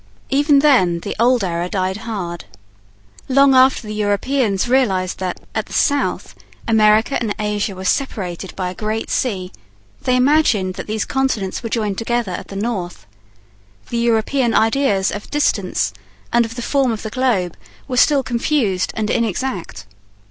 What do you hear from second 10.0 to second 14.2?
they imagined that these continents were joined together at the north. The